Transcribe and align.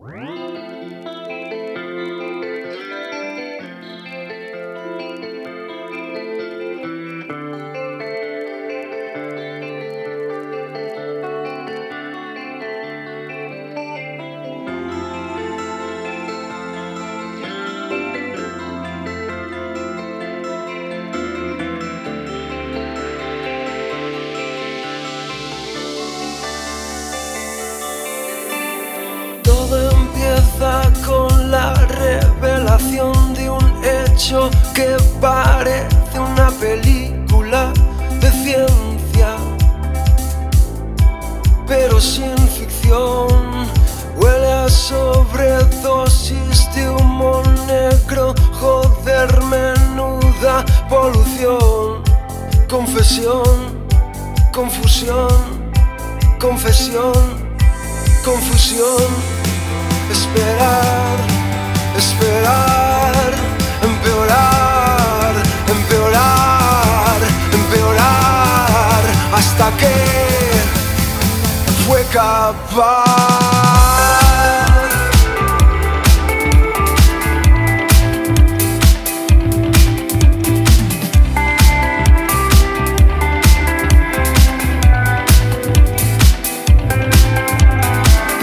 Wow. 0.00 0.39
Que 34.30 34.96
parece 35.20 36.20
una 36.20 36.52
película 36.52 37.72
de 38.20 38.30
ciencia, 38.30 39.36
pero 41.66 42.00
sin 42.00 42.38
ficción. 42.48 43.66
Huele 44.16 44.52
a 44.52 44.68
sobredosis 44.68 46.72
de 46.76 46.90
humo 46.90 47.42
negro, 47.66 48.32
joder, 48.52 49.42
menuda 49.46 50.64
polución. 50.88 52.04
Confesión, 52.68 53.84
confusión, 54.52 55.72
confesión, 56.38 57.12
confusión. 58.24 59.08
Esperar, 60.12 61.16
esperar 61.96 62.69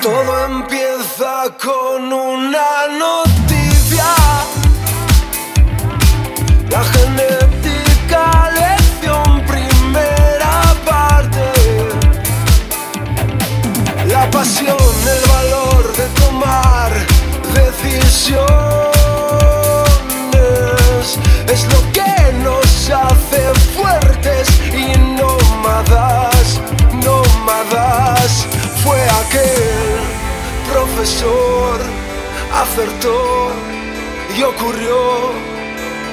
Todo 0.00 0.46
empieza 0.46 1.54
con 1.62 2.10
una 2.10 2.88
nota. 2.98 3.29
Fue 14.20 14.28
capaz. 14.28 14.60
es 21.48 21.64
lo 21.72 21.92
que 21.92 22.32
nos 22.44 22.90
hace 22.90 23.42
fuertes 23.74 24.48
y 24.72 24.96
nómadas, 24.98 26.60
nómadas. 27.04 28.46
Fue 28.84 29.00
aquel 29.22 30.00
profesor, 30.72 31.80
acertó 32.62 33.50
y 34.36 34.42
ocurrió 34.42 35.32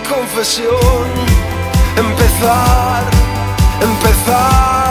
confesión. 0.09 1.07
Empezar, 1.97 3.03
empezar 3.81 4.86